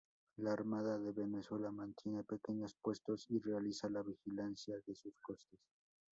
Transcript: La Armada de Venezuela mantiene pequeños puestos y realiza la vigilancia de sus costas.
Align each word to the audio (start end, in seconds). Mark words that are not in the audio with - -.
La 0.37 0.53
Armada 0.53 0.97
de 0.97 1.11
Venezuela 1.11 1.69
mantiene 1.69 2.23
pequeños 2.23 2.75
puestos 2.81 3.27
y 3.29 3.37
realiza 3.37 3.87
la 3.87 4.01
vigilancia 4.01 4.75
de 4.87 4.95
sus 4.95 5.13
costas. 5.21 5.59